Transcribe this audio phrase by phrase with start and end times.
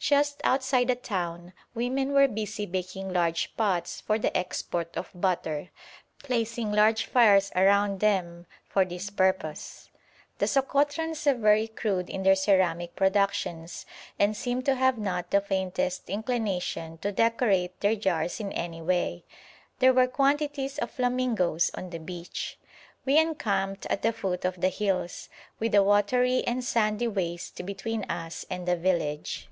[0.00, 5.70] Just outside the town women were busy baking large pots for the export of butter,
[6.18, 9.88] placing large fires around them for this purpose.
[10.40, 13.86] The Sokotrans are very crude in their ceramic productions,
[14.18, 19.24] and seem to have not the faintest inclination to decorate their jars in any way.
[19.78, 22.58] There were quantities of flamingoes on the beach.
[23.06, 28.04] We encamped at the foot of the hills, with a watery and sandy waste between
[28.04, 29.48] us and the village.